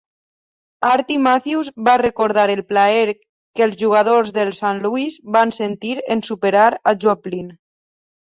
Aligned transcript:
Artie 0.91 1.17
Matthews 1.25 1.67
va 1.87 1.93
recordar 2.01 2.45
el 2.53 2.61
"plaer" 2.71 3.03
que 3.59 3.65
els 3.67 3.77
jugadors 3.83 4.33
de 4.39 4.47
Saint 4.61 4.81
Louis 4.87 5.19
van 5.37 5.55
sentir 5.59 5.93
en 6.17 6.25
superar 6.33 6.67
a 6.71 6.97
Joplin. 7.07 7.55